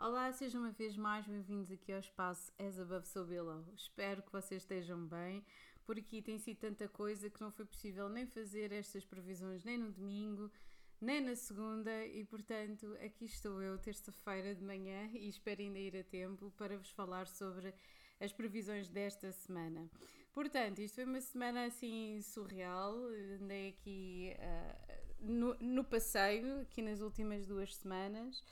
[0.00, 3.64] Olá, sejam uma vez mais bem-vindos aqui ao espaço As Above So Below.
[3.74, 5.44] Espero que vocês estejam bem.
[5.84, 9.76] Por aqui tem sido tanta coisa que não foi possível nem fazer estas previsões nem
[9.76, 10.52] no domingo,
[11.00, 15.96] nem na segunda e, portanto, aqui estou eu, terça-feira de manhã, e espero ainda ir
[15.96, 17.74] a tempo para vos falar sobre
[18.20, 19.90] as previsões desta semana.
[20.32, 22.94] Portanto, isto foi uma semana assim surreal.
[23.42, 28.44] Andei aqui uh, no, no passeio, aqui nas últimas duas semanas.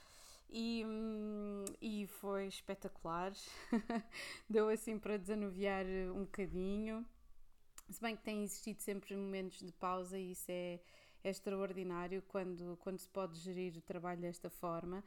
[0.49, 3.33] E, hum, e foi espetacular.
[4.49, 7.05] Deu assim para desanuviar um bocadinho.
[7.91, 10.81] Se bem que tem existido sempre momentos de pausa e isso é,
[11.23, 15.05] é extraordinário quando, quando se pode gerir o trabalho desta forma.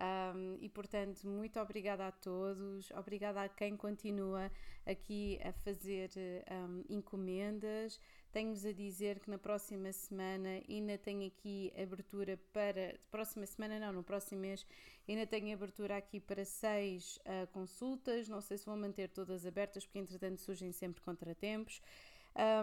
[0.00, 4.50] Um, e portanto, muito obrigada a todos, obrigada a quem continua
[4.86, 6.10] aqui a fazer
[6.50, 8.00] um, encomendas.
[8.32, 12.94] Tenho-vos a dizer que na próxima semana ainda tenho aqui abertura para.
[13.10, 14.64] Próxima semana, não, no próximo mês,
[15.08, 18.28] ainda tenho abertura aqui para seis uh, consultas.
[18.28, 21.82] Não sei se vou manter todas abertas, porque entretanto surgem sempre contratempos.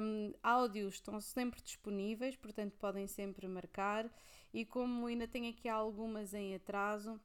[0.01, 4.09] Um, áudios estão sempre disponíveis, portanto podem sempre marcar.
[4.53, 7.19] E como ainda tenho aqui algumas em atraso,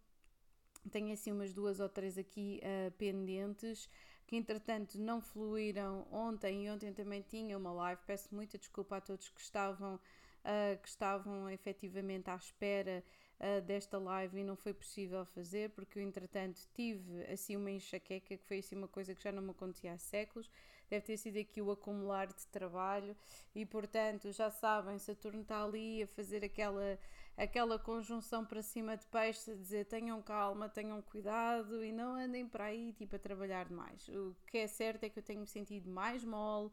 [0.90, 3.88] tenho assim umas duas ou três aqui uh, pendentes
[4.32, 8.00] que entretanto não fluíram ontem e ontem também tinha uma live.
[8.06, 13.04] Peço muita desculpa a todos que estavam uh, que estavam efetivamente à espera
[13.42, 18.36] uh, desta live e não foi possível fazer porque eu entretanto tive assim uma enxaqueca
[18.36, 20.50] que foi assim uma coisa que já não me acontecia há séculos.
[20.88, 23.16] Deve ter sido aqui o acumular de trabalho.
[23.54, 26.98] E portanto já sabem Saturno está ali a fazer aquela
[27.36, 32.46] aquela conjunção para cima de peixe a dizer tenham calma, tenham cuidado e não andem
[32.46, 34.08] para aí tipo a trabalhar demais.
[34.08, 36.70] O que é certo é que eu tenho me sentido mais mole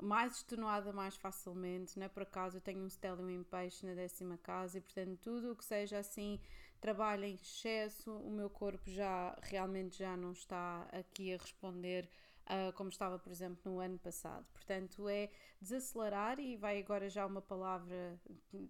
[0.00, 2.08] mais extenuada mais facilmente, não é?
[2.08, 5.56] Por acaso eu tenho um stellium em peixe na décima casa e portanto tudo o
[5.56, 6.40] que seja assim
[6.80, 12.08] trabalho em excesso, o meu corpo já realmente já não está aqui a responder
[12.46, 17.24] uh, como estava por exemplo no ano passado, portanto é desacelerar e vai agora já
[17.26, 18.20] uma palavra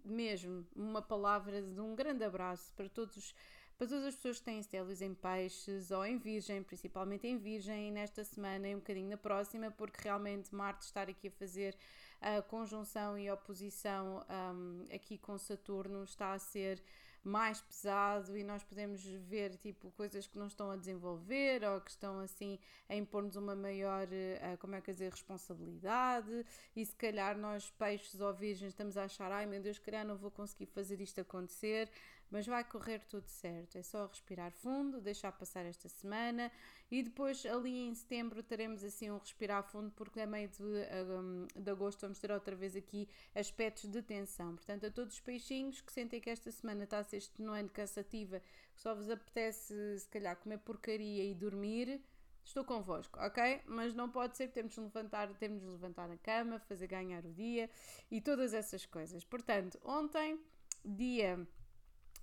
[0.05, 3.35] mesmo, uma palavra de um grande abraço para todos
[3.77, 7.91] para todas as pessoas que têm estélios em peixes ou em virgem, principalmente em virgem,
[7.91, 11.77] nesta semana e um bocadinho na próxima, porque realmente Marte estar aqui a fazer
[12.19, 16.81] a conjunção e oposição um, aqui com Saturno está a ser
[17.27, 21.91] mais pesado e nós podemos ver tipo coisas que não estão a desenvolver ou que
[21.91, 22.57] estão assim
[22.87, 26.45] a impor-nos uma maior, uh, como é que dizer, responsabilidade.
[26.75, 30.05] E se calhar nós peixes ou virgens estamos a achar, ai meu Deus, se calhar
[30.05, 31.89] não vou conseguir fazer isto acontecer,
[32.29, 36.51] mas vai correr tudo certo, é só respirar fundo, deixar passar esta semana
[36.91, 41.47] e depois ali em setembro teremos assim um respirar fundo porque é meio de, um,
[41.55, 45.81] de agosto vamos ter outra vez aqui aspectos de tensão, portanto a todos os peixinhos
[45.81, 48.41] que sentem que esta semana está a ser extenuante, cansativa,
[48.73, 52.01] que só vos apetece se calhar comer porcaria e dormir,
[52.47, 53.61] estou convosco, ok?
[53.65, 57.33] Mas não pode ser, temos de levantar, temos de levantar na cama, fazer ganhar o
[57.33, 57.69] dia
[58.09, 59.23] e todas essas coisas.
[59.25, 60.39] Portanto, ontem,
[60.83, 61.45] dia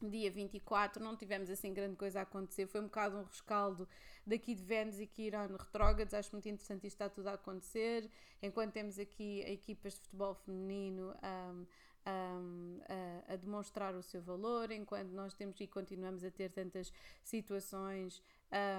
[0.08, 3.88] dia 24 não tivemos assim grande coisa a acontecer, foi um bocado um rescaldo
[4.26, 8.10] daqui de Vênus e Quirón retrógrados, acho muito interessante isto está tudo a acontecer,
[8.42, 11.66] enquanto temos aqui equipas de futebol feminino um,
[12.06, 16.92] um, a, a, demonstrar o seu valor, enquanto nós temos e continuamos a ter tantas
[17.22, 18.22] situações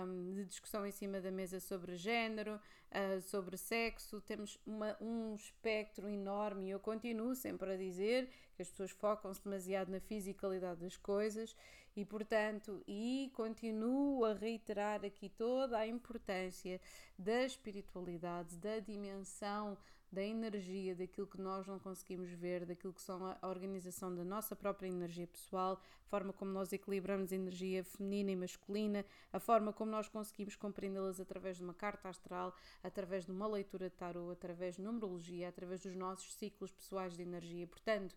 [0.05, 2.59] um, de discussão em cima da mesa sobre género,
[2.91, 6.69] uh, sobre sexo, temos uma, um espectro enorme.
[6.69, 11.55] Eu continuo sempre a dizer que as pessoas focam-se demasiado na fisicalidade das coisas
[11.95, 16.79] e, portanto, e continuo a reiterar aqui toda a importância
[17.17, 19.77] da espiritualidade, da dimensão
[20.11, 24.55] da energia, daquilo que nós não conseguimos ver, daquilo que são a organização da nossa
[24.55, 29.91] própria energia pessoal, a forma como nós equilibramos energia feminina e masculina, a forma como
[29.91, 34.75] nós conseguimos compreendê-las através de uma carta astral, através de uma leitura de tarot, através
[34.75, 37.67] de numerologia, através dos nossos ciclos pessoais de energia.
[37.67, 38.15] Portanto,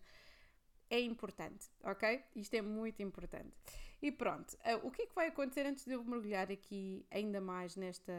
[0.89, 2.23] é importante, ok?
[2.35, 3.53] Isto é muito importante.
[4.01, 7.39] E pronto, eh, o que é que vai acontecer antes de eu mergulhar aqui ainda
[7.41, 8.13] mais nesta,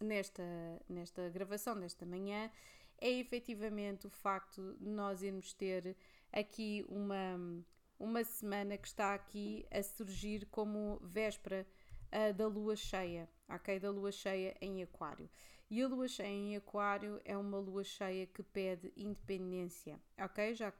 [0.00, 0.42] nesta,
[0.88, 2.50] nesta gravação desta manhã
[2.98, 5.96] é efetivamente o facto de nós irmos ter
[6.32, 7.64] aqui uma,
[7.98, 11.66] uma semana que está aqui a surgir como véspera
[12.12, 13.78] uh, da lua cheia, ok?
[13.80, 15.28] Da lua cheia em Aquário.
[15.72, 20.54] E a lua cheia em Aquário é uma lua cheia que pede independência, ok?
[20.54, 20.70] Já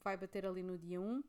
[0.00, 1.18] vai bater ali no dia 1.
[1.18, 1.24] Uh,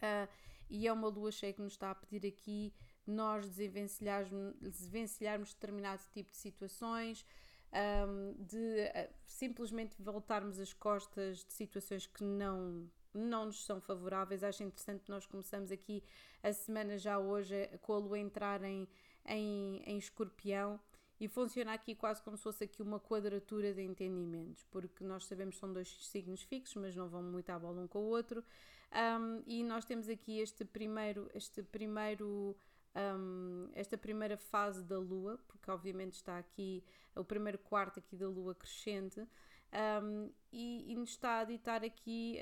[0.00, 0.26] ah,
[0.70, 2.72] e é uma lua cheia que nos está a pedir aqui
[3.06, 7.22] nós desenvencilharmos, determinado tipo de situações,
[8.08, 14.42] um, de uh, simplesmente voltarmos as costas de situações que não não nos são favoráveis.
[14.42, 16.02] Acho interessante que nós começamos aqui
[16.42, 18.88] a semana já hoje com a lua entrar em,
[19.26, 20.80] em, em escorpião
[21.20, 25.54] e funciona aqui quase como se fosse aqui uma quadratura de entendimentos, porque nós sabemos
[25.54, 28.44] que são dois signos fixos, mas não vão muito à bola um com o outro.
[28.92, 32.56] Um, e nós temos aqui este primeiro, este primeiro
[32.96, 36.82] um, esta primeira fase da Lua, porque obviamente está aqui
[37.14, 42.38] o primeiro quarto aqui da Lua crescente, um, e, e, nos está a ditar aqui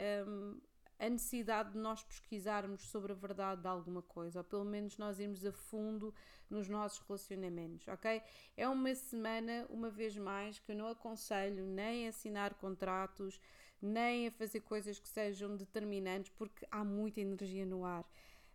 [0.99, 5.19] a necessidade de nós pesquisarmos sobre a verdade de alguma coisa, ou pelo menos nós
[5.19, 6.15] irmos a fundo
[6.49, 8.23] nos nossos relacionamentos, ok?
[8.57, 13.41] É uma semana, uma vez mais, que eu não aconselho nem a assinar contratos,
[13.81, 18.05] nem a fazer coisas que sejam determinantes, porque há muita energia no ar.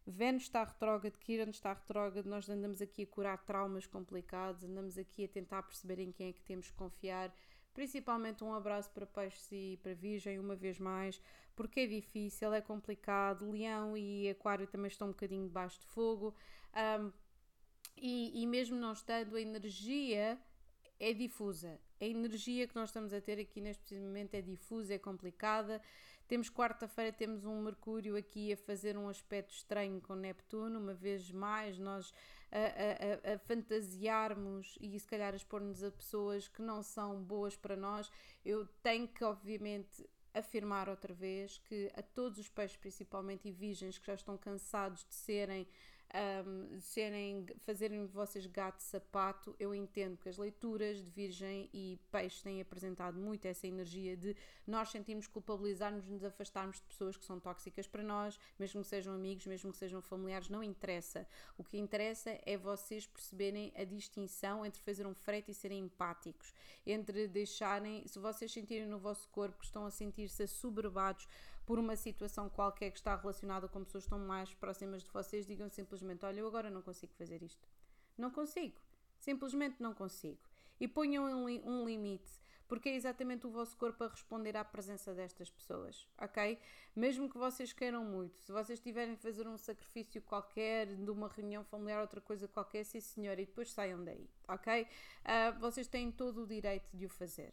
[0.05, 5.25] Vênus está retrógrado, Kiran está retrógrado, nós andamos aqui a curar traumas complicados, andamos aqui
[5.25, 7.31] a tentar perceber em quem é que temos que confiar,
[7.75, 11.21] principalmente um abraço para peixes e para virgem, uma vez mais,
[11.59, 16.33] porque é difícil, é complicado, leão e aquário também estão um bocadinho debaixo de fogo,
[17.01, 17.11] um,
[17.97, 20.39] e, e mesmo não estando, a energia
[20.97, 24.97] é difusa, a energia que nós estamos a ter aqui neste momento é difusa, é
[24.97, 25.81] complicada,
[26.29, 31.29] temos quarta-feira, temos um Mercúrio aqui a fazer um aspecto estranho com Neptuno, uma vez
[31.29, 32.13] mais nós
[32.49, 37.75] a, a, a fantasiarmos e se calhar expor-nos a pessoas que não são boas para
[37.75, 38.09] nós.
[38.45, 43.97] Eu tenho que, obviamente, afirmar outra vez que a todos os peixes, principalmente e virgens,
[43.97, 45.67] que já estão cansados de serem
[46.13, 52.41] um, serem, fazerem vocês gato sapato, eu entendo que as leituras de Virgem e Peixe
[52.41, 54.35] têm apresentado muito essa energia de
[54.65, 59.13] nós sentimos culpabilizar-nos, nos afastarmos de pessoas que são tóxicas para nós, mesmo que sejam
[59.13, 61.27] amigos, mesmo que sejam familiares, não interessa.
[61.57, 66.53] O que interessa é vocês perceberem a distinção entre fazer um frete e serem empáticos,
[66.85, 71.27] entre deixarem, se vocês sentirem no vosso corpo que estão a sentir-se assoberbados
[71.69, 75.45] por uma situação qualquer que está relacionada com pessoas que estão mais próximas de vocês,
[75.45, 77.69] digam simplesmente: Olha, eu agora não consigo fazer isto.
[78.17, 78.81] Não consigo.
[79.19, 80.39] Simplesmente não consigo.
[80.79, 82.31] E ponham um, um limite,
[82.69, 86.57] porque é exatamente o vosso corpo a responder à presença destas pessoas, ok?
[86.95, 91.27] Mesmo que vocês queiram muito, se vocês tiverem de fazer um sacrifício qualquer, de uma
[91.27, 94.83] reunião familiar, outra coisa qualquer, sim senhor, e depois saiam daí, ok?
[94.83, 97.51] Uh, vocês têm todo o direito de o fazer.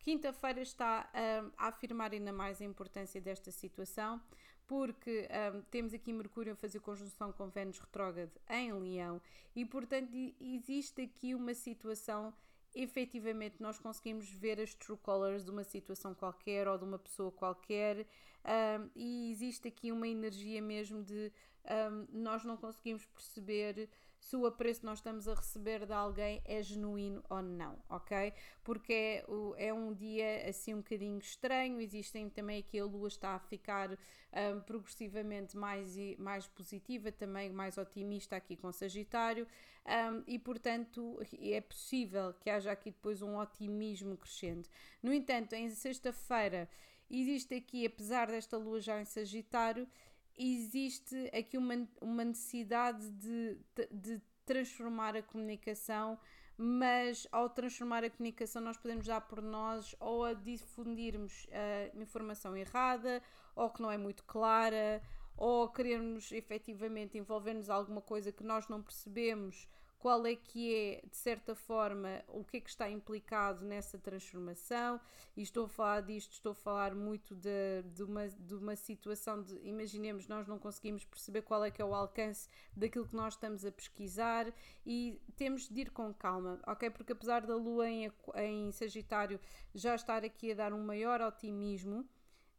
[0.00, 4.20] Quinta-feira está um, a afirmar ainda mais a importância desta situação,
[4.66, 9.20] porque um, temos aqui Mercúrio a fazer conjunção com Vênus retrógrado em Leão
[9.56, 12.34] e, portanto, existe aqui uma situação
[12.78, 17.32] efetivamente nós conseguimos ver as true colors de uma situação qualquer ou de uma pessoa
[17.32, 18.06] qualquer
[18.44, 21.32] um, e existe aqui uma energia mesmo de
[21.64, 26.42] um, nós não conseguimos perceber se o apreço que nós estamos a receber de alguém
[26.44, 28.32] é genuíno ou não, ok?
[28.64, 29.24] Porque é,
[29.56, 33.90] é um dia assim um bocadinho estranho, existem também aqui a lua está a ficar
[33.92, 39.46] um, progressivamente mais, mais positiva, também mais otimista aqui com Sagitário,
[39.86, 44.68] um, e portanto é possível que haja aqui depois um otimismo crescente.
[45.02, 46.68] No entanto, em sexta-feira
[47.10, 49.88] existe aqui, apesar desta lua já em Sagitário,
[50.38, 53.58] existe aqui uma, uma necessidade de,
[53.90, 56.18] de transformar a comunicação,
[56.56, 62.56] mas ao transformar a comunicação nós podemos dar por nós ou a difundirmos a informação
[62.56, 63.22] errada,
[63.54, 65.02] ou que não é muito clara,
[65.36, 69.68] ou querermos efetivamente envolver-nos alguma coisa que nós não percebemos
[69.98, 75.00] qual é que é, de certa forma, o que é que está implicado nessa transformação.
[75.36, 79.42] E estou a falar disto, estou a falar muito de, de, uma, de uma situação
[79.42, 83.34] de, imaginemos, nós não conseguimos perceber qual é que é o alcance daquilo que nós
[83.34, 84.52] estamos a pesquisar
[84.86, 86.90] e temos de ir com calma, ok?
[86.90, 89.40] Porque apesar da Lua em, em Sagitário
[89.74, 92.08] já estar aqui a dar um maior otimismo,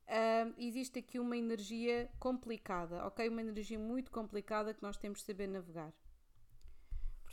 [0.10, 3.30] Uh, existe aqui uma energia complicada, ok?
[3.30, 5.94] Uma energia muito complicada que nós temos de saber navegar.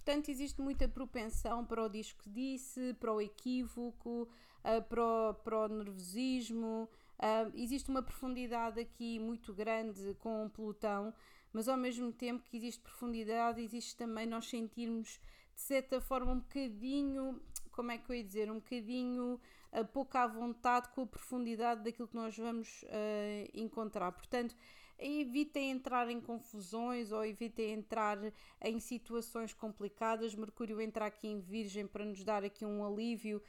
[0.07, 4.29] Portanto, existe muita propensão para o disco disse, para o equívoco,
[4.63, 6.89] uh, para, o, para o nervosismo.
[7.19, 11.13] Uh, existe uma profundidade aqui muito grande com Plutão,
[11.53, 15.19] mas ao mesmo tempo que existe profundidade, existe também nós sentirmos
[15.53, 19.41] de certa forma um bocadinho, como é que eu ia dizer, um bocadinho
[19.73, 24.13] uh, pouco à vontade com a profundidade daquilo que nós vamos uh, encontrar.
[24.13, 24.55] Portanto,
[24.99, 28.19] evitem entrar em confusões ou evitem entrar
[28.63, 30.35] em situações complicadas.
[30.35, 33.43] Mercúrio entra aqui em Virgem para nos dar aqui um alívio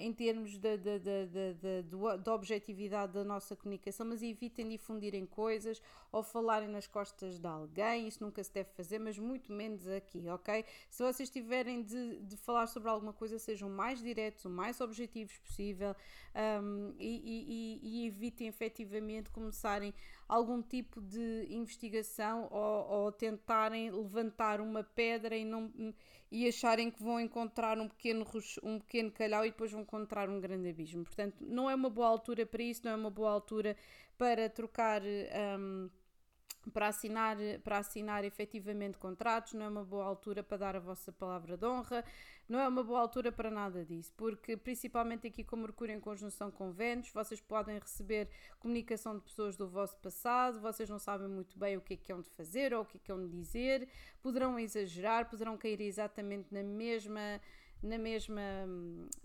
[0.00, 6.22] em termos da de, de, de, objetividade da nossa comunicação, mas evitem difundirem coisas ou
[6.22, 10.64] falarem nas costas de alguém, isso nunca se deve fazer, mas muito menos aqui, ok?
[10.90, 15.38] Se vocês tiverem de, de falar sobre alguma coisa, sejam mais diretos, o mais objetivos
[15.38, 15.96] possível
[16.62, 19.94] um, e, e, e evitem efetivamente começarem
[20.28, 25.72] algum tipo de investigação ou, ou tentarem levantar uma pedra e, não,
[26.32, 28.26] e acharem que vão encontrar um pequeno,
[28.62, 31.04] um pequeno calhau e depois vão encontrar um grande abismo.
[31.04, 33.76] Portanto, não é uma boa altura para isso, não é uma boa altura
[34.16, 35.02] para trocar.
[35.02, 35.90] Um,
[36.70, 41.12] para assinar, para assinar efetivamente contratos, não é uma boa altura para dar a vossa
[41.12, 42.04] palavra de honra,
[42.48, 46.50] não é uma boa altura para nada disso, porque principalmente aqui com Mercúrio em conjunção
[46.50, 48.28] com Vênus, vocês podem receber
[48.58, 52.12] comunicação de pessoas do vosso passado, vocês não sabem muito bem o que é que
[52.12, 53.88] hão de fazer ou o que é que hão de dizer,
[54.22, 57.40] poderão exagerar, poderão cair exatamente na mesma
[57.82, 58.40] na mesma,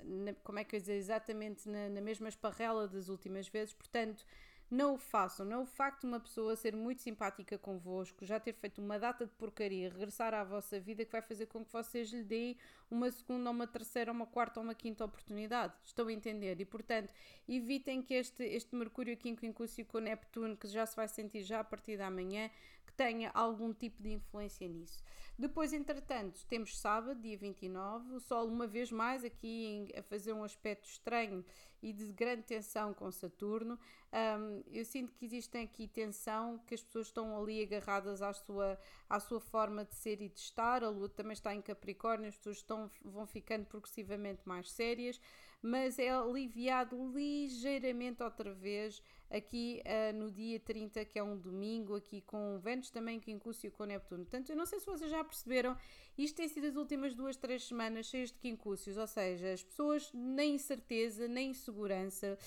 [0.04, 4.26] na, como é que eu dizer, exatamente na, na mesma esparrela das últimas vezes, portanto,
[4.70, 5.46] não o façam.
[5.46, 9.26] Não o facto de uma pessoa ser muito simpática convosco, já ter feito uma data
[9.26, 12.58] de porcaria, regressar à vossa vida, que vai fazer com que vocês lhe deem
[12.90, 15.74] uma segunda, uma terceira, uma quarta ou uma quinta oportunidade.
[15.84, 16.60] Estão a entender?
[16.60, 17.14] E, portanto,
[17.48, 21.44] evitem que este, este Mercúrio aqui em Quincúcio com Neptuno, que já se vai sentir
[21.44, 22.50] já a partir da manhã,
[22.98, 25.04] tenha algum tipo de influência nisso.
[25.38, 30.34] Depois, entretanto, temos sábado, dia 29, o Sol uma vez mais aqui em, a fazer
[30.34, 31.46] um aspecto estranho
[31.80, 33.80] e de grande tensão com Saturno.
[34.12, 38.80] Um, eu sinto que existem aqui tensão, que as pessoas estão ali agarradas à sua,
[39.08, 40.84] à sua forma de ser e de estar.
[40.84, 45.22] A Lua também está em Capricórnio, as pessoas estão, vão ficando progressivamente mais sérias,
[45.62, 51.96] mas é aliviado ligeiramente outra vez aqui uh, no dia 30, que é um domingo,
[51.96, 54.24] aqui com Vênus também, que incúcio com Neptuno.
[54.24, 55.76] Portanto, eu não sei se vocês já perceberam,
[56.18, 60.10] isto tem sido as últimas duas, três semanas cheias de quincúcios, ou seja, as pessoas
[60.14, 62.38] nem incerteza, nem insegurança,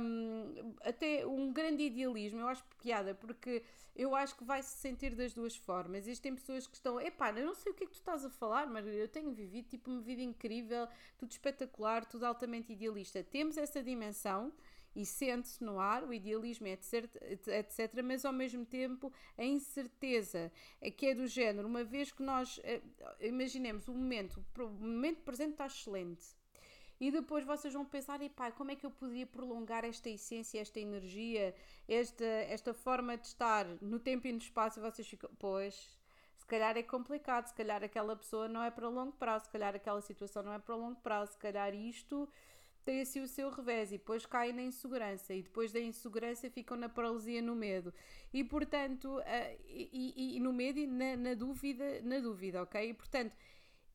[0.00, 3.62] um, até um grande idealismo, eu acho piada, porque
[3.94, 6.06] eu acho que vai se sentir das duas formas.
[6.06, 8.30] Existem pessoas que estão, epá, eu não sei o que é que tu estás a
[8.30, 13.22] falar, mas eu tenho vivido tipo uma vida incrível, tudo espetacular, tudo altamente idealista.
[13.22, 14.52] Temos essa dimensão
[14.94, 17.10] e sente-se no ar o idealismo, etc,
[17.48, 22.22] etc, mas ao mesmo tempo a incerteza é que é do género, uma vez que
[22.22, 22.80] nós eh,
[23.20, 26.24] imaginemos o momento, o momento presente está excelente.
[27.00, 30.60] E depois vocês vão pensar, e pá, como é que eu poderia prolongar esta essência,
[30.60, 31.54] esta energia,
[31.88, 34.78] esta, esta forma de estar no tempo e no espaço?
[34.78, 35.98] E vocês ficam, pois,
[36.36, 39.74] se calhar é complicado, se calhar aquela pessoa não é para longo prazo, se calhar
[39.74, 42.28] aquela situação não é para longo prazo, se calhar isto
[42.84, 43.90] tem assim o seu revés.
[43.90, 47.92] E depois caem na insegurança e depois da insegurança ficam na paralisia no medo.
[48.32, 49.22] E portanto uh,
[49.66, 52.90] e, e, e, no medo e na, na, dúvida na dúvida ok?
[52.90, 53.34] E portanto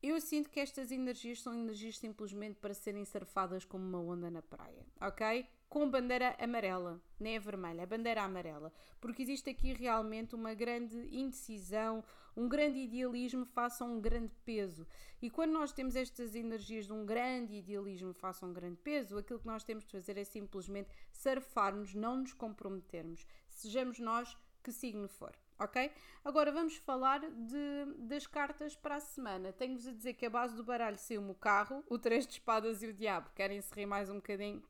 [0.02, 4.40] eu sinto que estas energias são energias simplesmente para serem surfadas como uma onda na
[4.40, 5.46] praia, ok?
[5.68, 10.96] Com bandeira amarela, nem a vermelha, a bandeira amarela, porque existe aqui realmente uma grande
[11.14, 12.02] indecisão,
[12.34, 14.86] um grande idealismo face a um grande peso.
[15.20, 19.18] E quando nós temos estas energias de um grande idealismo face a um grande peso,
[19.18, 24.72] aquilo que nós temos de fazer é simplesmente surfar-nos, não nos comprometermos, sejamos nós que
[24.72, 25.92] signo for ok?
[26.24, 29.52] Agora vamos falar de, das cartas para a semana.
[29.52, 32.82] Tenho-vos a dizer que a base do baralho saiu-me o carro, o três de espadas
[32.82, 33.30] e o diabo.
[33.34, 34.62] Querem se rir mais um bocadinho?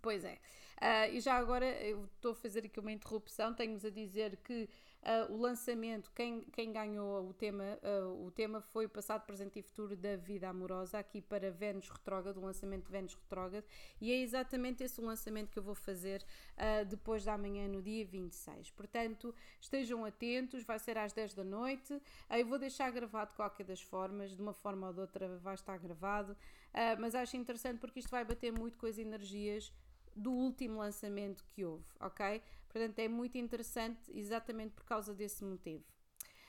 [0.00, 0.38] Pois é.
[0.82, 3.54] Uh, e já agora eu estou a fazer aqui uma interrupção.
[3.54, 4.68] Tenho-vos a dizer que
[5.02, 9.58] Uh, o lançamento, quem, quem ganhou o tema, uh, o tema foi o passado, presente
[9.58, 13.64] e futuro da vida amorosa, aqui para Vênus Retrógrado, o lançamento de Vênus Retrógrado,
[14.00, 16.24] e é exatamente esse o lançamento que eu vou fazer
[16.56, 18.70] uh, depois da manhã, no dia 26.
[18.70, 23.64] Portanto, estejam atentos, vai ser às 10 da noite, eu vou deixar gravado de qualquer
[23.64, 26.36] das formas, de uma forma ou de outra vai estar gravado,
[26.98, 29.72] mas acho interessante porque isto vai bater muito com as energias
[30.14, 32.42] do último lançamento que houve, ok?
[32.72, 35.84] Portanto, é muito interessante exatamente por causa desse motivo.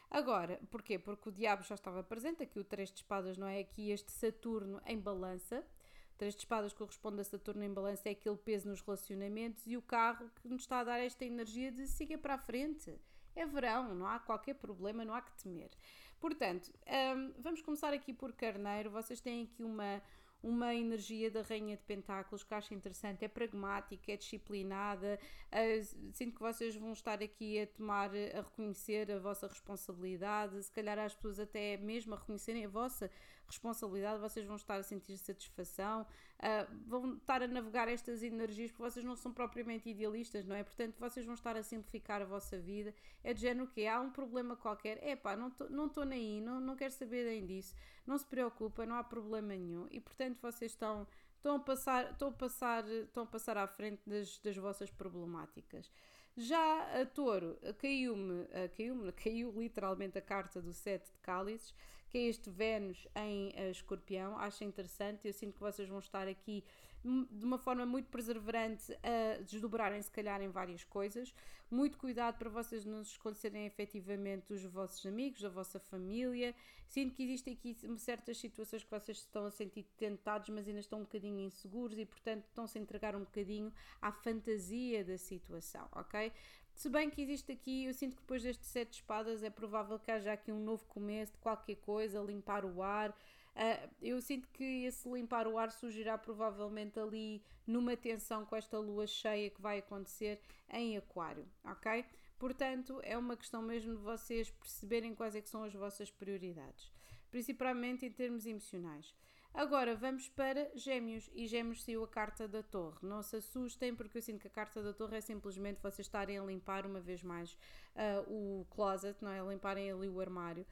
[0.09, 0.99] Agora, porquê?
[0.99, 4.11] Porque o diabo já estava presente, aqui o três de espadas não é aqui este
[4.11, 5.65] Saturno em balança.
[6.13, 9.75] O três de espadas corresponde a Saturno em balança, é aquele peso nos relacionamentos e
[9.75, 12.95] o carro que nos está a dar esta energia de siga para a frente.
[13.35, 15.71] É verão, não há qualquer problema, não há que temer.
[16.19, 16.71] Portanto,
[17.17, 18.91] um, vamos começar aqui por Carneiro.
[18.91, 20.01] Vocês têm aqui uma,
[20.43, 25.17] uma energia da Rainha de Pentáculos que acho interessante, é pragmática, é disciplinada.
[25.51, 30.71] Uh, sinto que vocês vão estar aqui a tomar, a reconhecer a vossa responsabilidade, se
[30.71, 33.09] calhar as pessoas até mesmo a reconhecerem a vossa
[33.47, 38.83] responsabilidade, vocês vão estar a sentir satisfação, uh, vão estar a navegar estas energias, porque
[38.83, 40.63] vocês não são propriamente idealistas, não é?
[40.63, 42.93] Portanto, vocês vão estar a simplificar a vossa vida.
[43.23, 46.41] É de género que há um problema qualquer, é pá, não estou não nem aí,
[46.41, 49.87] não, não quero saber nem disso, não se preocupa, não há problema nenhum.
[49.91, 51.07] E portanto, vocês estão
[51.43, 55.91] estão a passar, estão a passar, estão a passar à frente das, das vossas problemáticas.
[56.35, 61.73] Já a touro, caiu-me, caiu-me, caiu literalmente a carta do sete de cálices,
[62.13, 64.37] que é este Vênus em uh, escorpião.
[64.37, 66.63] Acho interessante, eu sinto que vocês vão estar aqui
[67.03, 71.33] de uma forma muito perseverante a desdobrarem se calhar em várias coisas.
[71.71, 76.53] Muito cuidado para vocês não escolherem efetivamente os vossos amigos, a vossa família.
[76.87, 80.99] Sinto que existem aqui certas situações que vocês estão a sentir tentados, mas ainda estão
[80.99, 86.31] um bocadinho inseguros e, portanto, estão-se a entregar um bocadinho à fantasia da situação, ok?
[86.73, 90.11] Se bem que existe aqui, eu sinto que depois destes sete espadas é provável que
[90.11, 93.11] haja aqui um novo começo de qualquer coisa, limpar o ar.
[93.11, 98.79] Uh, eu sinto que esse limpar o ar surgirá provavelmente ali numa tensão com esta
[98.79, 102.03] lua cheia que vai acontecer em Aquário, ok?
[102.39, 106.91] Portanto, é uma questão mesmo de vocês perceberem quais é que são as vossas prioridades,
[107.29, 109.13] principalmente em termos emocionais.
[109.53, 112.97] Agora vamos para Gêmeos e Gêmeos saiu a carta da Torre.
[113.03, 116.39] Não se assustem, porque eu sinto que a carta da Torre é simplesmente vocês estarem
[116.39, 117.53] a limpar uma vez mais
[117.95, 119.39] uh, o closet, não é?
[119.47, 120.65] Limparem ali o armário.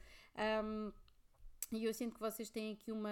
[0.64, 0.92] Um,
[1.70, 3.10] e eu sinto que vocês têm aqui uma.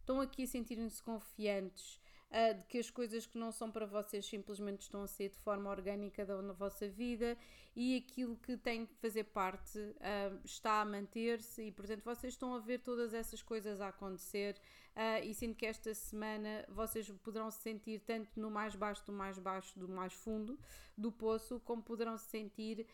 [0.00, 2.00] estão aqui a sentirem-se confiantes
[2.30, 5.38] uh, de que as coisas que não são para vocês simplesmente estão a ser de
[5.40, 7.36] forma orgânica da, na vossa vida
[7.76, 12.54] e aquilo que tem de fazer parte uh, está a manter-se e, portanto, vocês estão
[12.54, 14.56] a ver todas essas coisas a acontecer
[14.96, 19.12] uh, e sinto que esta semana vocês poderão se sentir tanto no mais baixo do
[19.12, 20.58] mais baixo do mais fundo
[20.96, 22.86] do poço, como poderão se sentir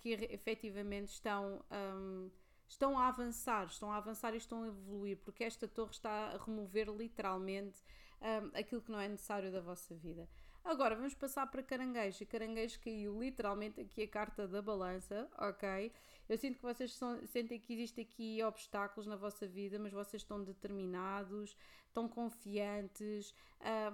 [0.00, 1.60] que efetivamente estão.
[1.70, 2.30] Um,
[2.68, 6.44] estão a avançar, estão a avançar e estão a evoluir, porque esta torre está a
[6.44, 7.78] remover literalmente
[8.20, 10.28] um, aquilo que não é necessário da vossa vida.
[10.66, 12.24] Agora vamos passar para caranguejo.
[12.24, 15.92] E caranguejo caiu literalmente aqui a carta da balança, ok?
[16.28, 20.22] Eu sinto que vocês são, sentem que existem aqui obstáculos na vossa vida, mas vocês
[20.22, 21.56] estão determinados,
[21.86, 23.32] estão confiantes,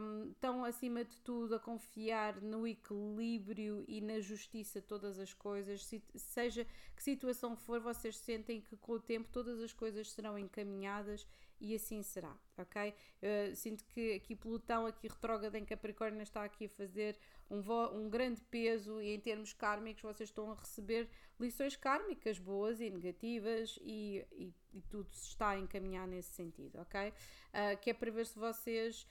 [0.01, 5.35] um, estão acima de tudo a confiar no equilíbrio e na justiça de todas as
[5.35, 5.85] coisas.
[5.85, 10.39] Se, seja que situação for, vocês sentem que com o tempo todas as coisas serão
[10.39, 11.27] encaminhadas
[11.63, 12.93] e assim será, ok?
[13.23, 17.17] Uh, sinto que aqui Plutão, aqui retrógrado em Capricórnio, está aqui a fazer
[17.49, 17.61] um,
[17.97, 22.91] um grande peso e em termos kármicos vocês estão a receber lições kármicas boas e
[22.91, 27.11] negativas e, e, e tudo se está a encaminhar nesse sentido, ok?
[27.11, 29.07] Uh, que é para ver se vocês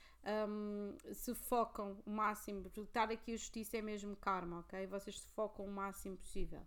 [0.48, 4.86] um, se focam o máximo, porque estar aqui a justiça é mesmo karma, ok?
[4.88, 6.60] Vocês se focam o máximo possível.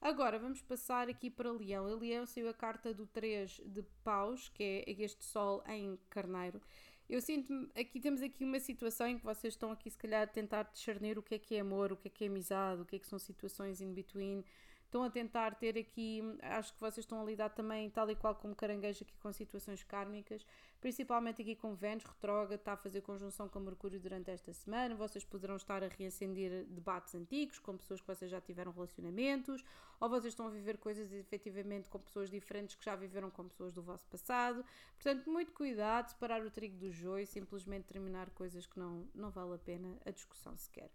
[0.00, 1.86] Agora vamos passar aqui para Leão.
[1.86, 6.60] A Leão saiu a carta do 3 de paus, que é este sol em carneiro.
[7.08, 10.26] Eu sinto aqui temos aqui uma situação em que vocês estão aqui se calhar a
[10.26, 12.86] tentar discernir o que é que é amor, o que é que é amizade, o
[12.86, 14.44] que é que são situações in between
[14.90, 18.34] estão a tentar ter aqui, acho que vocês estão a lidar também, tal e qual
[18.34, 20.44] como caranguejo, aqui com situações kármicas,
[20.80, 25.24] principalmente aqui com Vênus, retrógrado, está a fazer conjunção com Mercúrio durante esta semana, vocês
[25.24, 29.64] poderão estar a reacender debates antigos com pessoas que vocês já tiveram relacionamentos,
[30.00, 33.72] ou vocês estão a viver coisas efetivamente com pessoas diferentes que já viveram com pessoas
[33.72, 38.78] do vosso passado, portanto, muito cuidado, separar o trigo do joio, simplesmente terminar coisas que
[38.78, 40.90] não, não vale a pena a discussão sequer.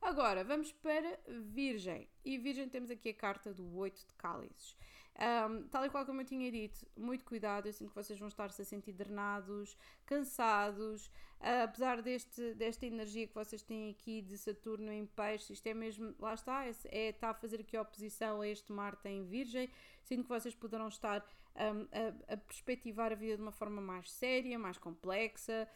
[0.00, 2.08] Agora, vamos para Virgem.
[2.24, 4.76] E Virgem temos aqui a carta do 8 de cálices.
[5.16, 8.26] Um, tal e qual como eu tinha dito, muito cuidado, eu sinto que vocês vão
[8.26, 11.06] estar-se a sentir drenados, cansados,
[11.40, 15.72] uh, apesar deste, desta energia que vocês têm aqui de Saturno em peixe, isto é
[15.72, 19.70] mesmo, lá está, é, é, está a fazer aqui oposição a este Marte em Virgem,
[20.02, 21.24] sinto que vocês poderão estar
[21.56, 25.68] um, a, a, perspectivar a vida de uma forma mais séria, mais complexa,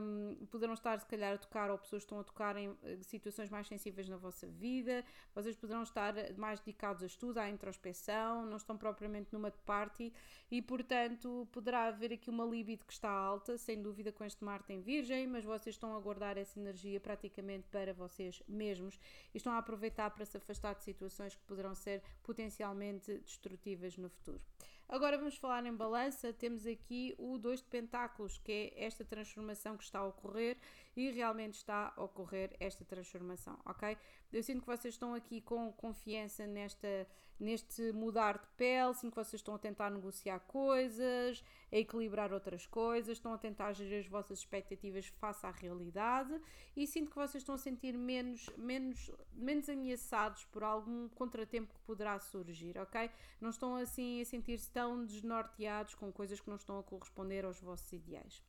[0.00, 3.50] um, poderão estar se calhar a tocar ou pessoas estão a tocar em eh, situações
[3.50, 8.56] mais sensíveis na vossa vida, vocês poderão estar mais dedicados a estudo, à introspeção, não
[8.56, 10.12] estão propriamente numa party
[10.48, 14.72] e portanto poderá haver aqui uma libido que está alta, sem dúvida com este Marte
[14.72, 18.98] em Virgem, mas vocês estão a guardar essa energia praticamente para vocês mesmos
[19.34, 24.08] e estão a aproveitar para se afastar de situações que poderão ser potencialmente destrutivas no
[24.08, 24.40] futuro.
[24.88, 26.32] Agora vamos falar em balança.
[26.32, 30.56] Temos aqui o 2 de Pentáculos, que é esta transformação que está a ocorrer
[30.96, 33.98] e realmente está a ocorrer esta transformação, ok?
[34.32, 37.06] Eu sinto que vocês estão aqui com confiança nesta,
[37.38, 42.66] neste mudar de pele, sinto que vocês estão a tentar negociar coisas, a equilibrar outras
[42.66, 46.40] coisas, estão a tentar gerir as vossas expectativas face à realidade
[46.76, 51.80] e sinto que vocês estão a sentir menos, menos, menos ameaçados por algum contratempo que
[51.80, 53.10] poderá surgir, ok?
[53.40, 57.60] Não estão assim a sentir-se tão desnorteados com coisas que não estão a corresponder aos
[57.60, 58.42] vossos ideais.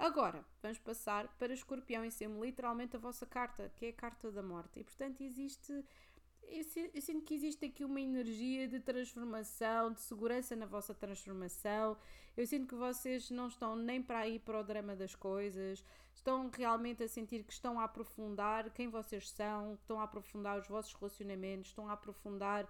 [0.00, 4.32] Agora, vamos passar para Escorpião e ser literalmente a vossa carta, que é a carta
[4.32, 4.80] da morte.
[4.80, 5.84] E portanto existe.
[6.52, 11.96] Eu sinto que existe aqui uma energia de transformação, de segurança na vossa transformação.
[12.36, 16.50] Eu sinto que vocês não estão nem para ir para o drama das coisas, estão
[16.52, 20.92] realmente a sentir que estão a aprofundar quem vocês são, estão a aprofundar os vossos
[20.92, 22.68] relacionamentos, estão a aprofundar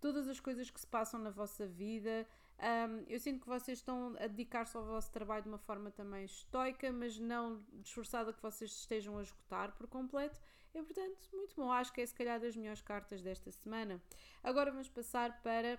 [0.00, 2.26] todas as coisas que se passam na vossa vida.
[2.60, 6.24] Um, eu sinto que vocês estão a dedicar-se ao vosso trabalho de uma forma também
[6.24, 10.40] estoica, mas não esforçada que vocês estejam a esgotar por completo.
[10.74, 11.70] E portanto, muito bom.
[11.70, 14.02] Acho que é se calhar das melhores cartas desta semana.
[14.42, 15.78] Agora vamos passar para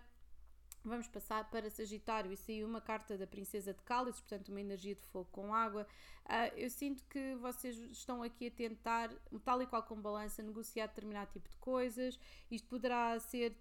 [0.83, 4.95] Vamos passar para Sagitário e saiu uma carta da Princesa de Cálices, portanto, uma energia
[4.95, 5.85] de fogo com água.
[6.29, 9.09] Uh, eu sinto que vocês estão aqui a tentar,
[9.43, 12.19] tal e qual com balança, negociar determinado tipo de coisas.
[12.51, 13.55] Isto poderá ser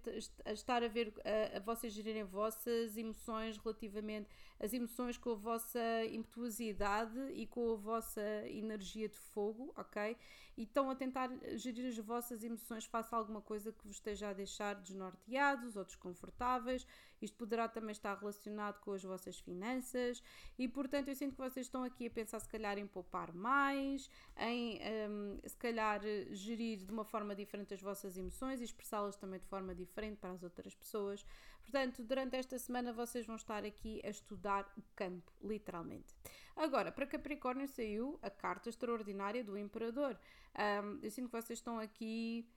[0.52, 4.28] estar a ver a, a vocês gerirem vossas emoções relativamente
[4.61, 10.16] as emoções com a vossa impetuosidade e com a vossa energia de fogo, ok?
[10.57, 14.31] E estão a tentar gerir as vossas emoções face a alguma coisa que vos esteja
[14.31, 16.85] a deixar desnorteados ou desconfortáveis.
[17.20, 20.22] Isto poderá também estar relacionado com as vossas finanças
[20.59, 24.11] e, portanto, eu sinto que vocês estão aqui a pensar se calhar em poupar mais,
[24.38, 24.78] em
[25.11, 26.00] um, se calhar
[26.31, 30.33] gerir de uma forma diferente as vossas emoções e expressá-las também de forma diferente para
[30.33, 31.24] as outras pessoas.
[31.61, 36.14] Portanto, durante esta semana vocês vão estar aqui a estudar o campo, literalmente.
[36.57, 40.18] Agora, para Capricórnio saiu a carta extraordinária do Imperador.
[40.59, 42.48] Um, eu sinto que vocês estão aqui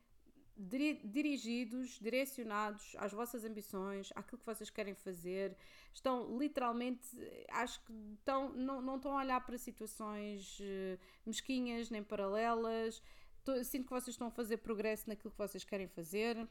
[0.57, 5.55] dirigidos, direcionados às vossas ambições, àquilo que vocês querem fazer.
[5.93, 7.07] Estão literalmente,
[7.49, 13.01] acho que estão, não, não estão a olhar para situações uh, mesquinhas nem paralelas.
[13.63, 16.47] Sinto que vocês estão a fazer progresso naquilo que vocês querem fazer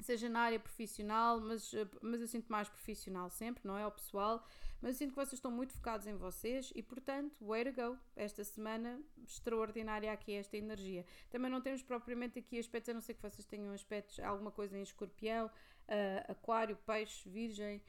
[0.00, 3.86] seja na área profissional, mas, eh, mas eu sinto mais profissional sempre, não é?
[3.86, 4.44] O pessoal,
[4.80, 7.98] mas eu sinto que vocês estão muito focados em vocês e, portanto, way to go.
[8.14, 11.04] Esta semana, extraordinária aqui esta energia.
[11.30, 14.78] Também não temos propriamente aqui aspectos, a não ser que vocês tenham aspectos, alguma coisa
[14.78, 17.82] em escorpião, uh, aquário, peixe, virgem,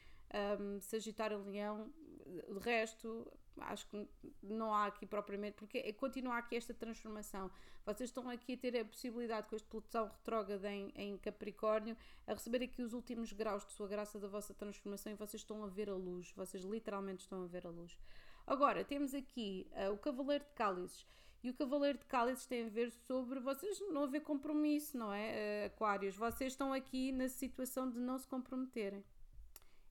[0.60, 1.91] um, sagitário, leão,
[2.26, 4.08] de resto, acho que
[4.41, 7.50] não há aqui propriamente, porque é, continua aqui esta transformação.
[7.86, 12.34] Vocês estão aqui a ter a possibilidade com este Plutão retrógrado em, em Capricórnio a
[12.34, 15.67] receber aqui os últimos graus de sua graça da vossa transformação e vocês estão a
[15.67, 17.98] ver a luz, vocês literalmente estão a ver a luz.
[18.46, 21.06] Agora, temos aqui uh, o Cavaleiro de Cálices.
[21.43, 25.65] E o Cavaleiro de Cálices tem a ver sobre vocês não haver compromisso, não é?
[25.65, 29.04] Uh, aquários, vocês estão aqui na situação de não se comprometerem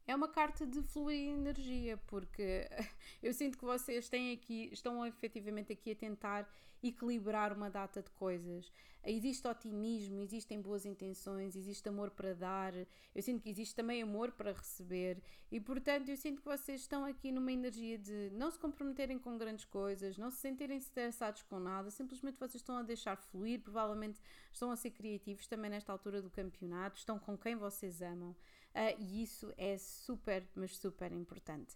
[0.07, 2.69] é uma carta de fluir energia, porque
[3.23, 6.49] eu sinto que vocês têm aqui, estão efetivamente aqui a tentar
[6.83, 8.71] equilibrar uma data de coisas.
[9.05, 12.73] Existe otimismo, existem boas intenções, existe amor para dar,
[13.15, 17.05] eu sinto que existe também amor para receber, e portanto eu sinto que vocês estão
[17.05, 21.61] aqui numa energia de não se comprometerem com grandes coisas, não se sentirem estressados com
[21.61, 24.21] nada, simplesmente vocês estão a deixar fluir, provavelmente
[24.53, 28.35] estão a ser criativos também nesta altura do campeonato, estão com quem vocês amam.
[28.77, 31.75] Uh, e isso é super, mas super importante.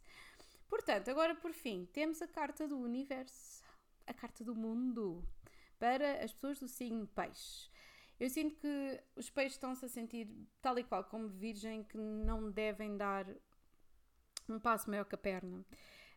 [0.69, 3.65] Portanto, agora por fim, temos a carta do universo,
[4.07, 5.27] a carta do mundo,
[5.79, 7.71] para as pessoas do signo peixe.
[8.21, 10.29] Eu sinto que os peixes estão-se a sentir
[10.61, 13.27] tal e qual como virgem que não devem dar
[14.47, 15.65] um passo maior que a perna.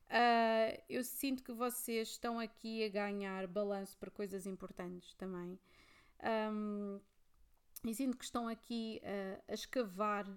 [0.09, 5.57] Uh, eu sinto que vocês estão aqui a ganhar balanço para coisas importantes também.
[6.51, 6.99] Um,
[7.85, 10.27] e sinto que estão aqui uh, a escavar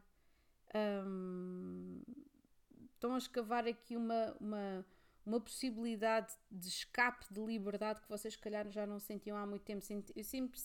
[2.94, 4.86] estão a escavar aqui uma, uma,
[5.24, 9.62] uma possibilidade de escape de liberdade que vocês, se calhar, já não sentiam há muito
[9.62, 9.84] tempo.
[10.14, 10.58] Eu, sempre,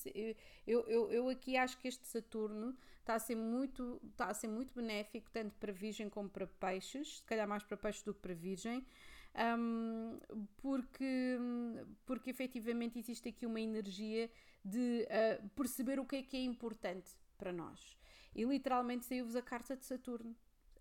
[0.66, 4.48] eu, eu, eu aqui acho que este Saturno está a ser muito, está a ser
[4.48, 8.22] muito benéfico, tanto para Virgem como para Peixes, se calhar mais para Peixes do que
[8.22, 8.86] para Virgem.
[9.34, 10.20] Um,
[10.58, 11.38] porque,
[12.06, 14.30] porque efetivamente existe aqui uma energia
[14.64, 18.01] de uh, perceber o que é que é importante para nós
[18.34, 20.36] e literalmente saiu-vos a carta de Saturno.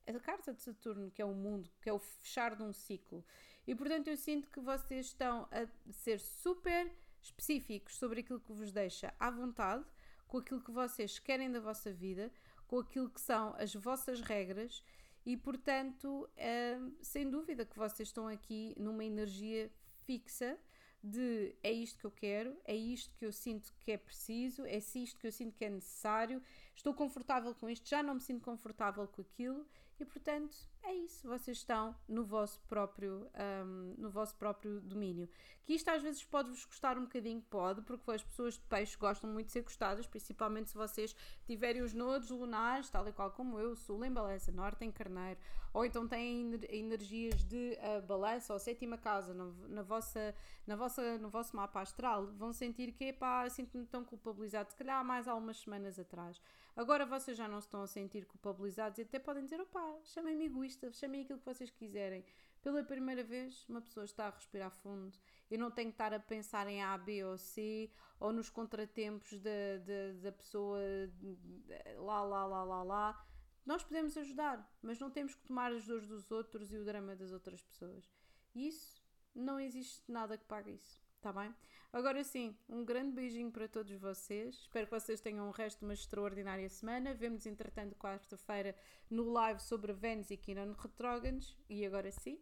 [0.07, 3.25] A carta de Saturno, que é o mundo, que é o fechar de um ciclo.
[3.67, 8.73] E portanto eu sinto que vocês estão a ser super específicos sobre aquilo que vos
[8.73, 9.85] deixa à vontade,
[10.27, 12.33] com aquilo que vocês querem da vossa vida,
[12.67, 14.83] com aquilo que são as vossas regras
[15.25, 19.71] e portanto, é, sem dúvida que vocês estão aqui numa energia
[20.07, 20.59] fixa
[21.03, 24.77] de é isto que eu quero, é isto que eu sinto que é preciso, é
[24.77, 26.43] isto que eu sinto que é necessário,
[26.81, 29.67] estou confortável com isto, já não me sinto confortável com aquilo
[29.99, 33.31] e portanto é isso, vocês estão no vosso próprio,
[33.67, 35.29] um, no vosso próprio domínio.
[35.63, 39.31] Que isto às vezes pode-vos custar um bocadinho, pode, porque as pessoas de peixe gostam
[39.31, 41.15] muito de ser gostadas, principalmente se vocês
[41.45, 45.39] tiverem os nodos lunares, tal e qual como eu, sul em balança, norte em carneiro,
[45.73, 50.35] ou então têm energias de uh, balança ou sétima casa no, na vossa,
[50.67, 54.99] na vossa, no vosso mapa astral, vão sentir que, pá, sinto-me tão culpabilizado, se calhar
[54.99, 56.41] há mais algumas semanas atrás.
[56.77, 60.93] Agora vocês já não estão a sentir culpabilizados e até podem dizer, opá, chamem-me egoísta,
[60.93, 62.25] chamem aquilo que vocês quiserem,
[62.63, 65.19] Pela primeira vez, uma pessoa está a respirar fundo.
[65.51, 69.41] Eu não tenho que estar a pensar em A, B ou C ou nos contratempos
[69.41, 70.79] da, da, da pessoa
[71.97, 73.27] lá, lá, lá, lá, lá.
[73.65, 77.17] Nós podemos ajudar, mas não temos que tomar as dores dos outros e o drama
[77.17, 78.11] das outras pessoas.
[78.55, 79.03] Isso,
[79.35, 81.01] não existe nada que pague isso.
[81.21, 81.55] Tá bem?
[81.93, 84.55] Agora sim, um grande beijinho para todos vocês.
[84.55, 87.13] Espero que vocês tenham o resto de uma extraordinária semana.
[87.13, 88.75] Vemos, entretanto, quarta-feira
[89.11, 91.59] no live sobre Vênus e Kiran Retróganos.
[91.69, 92.41] E agora sim,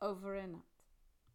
[0.00, 0.69] over and out.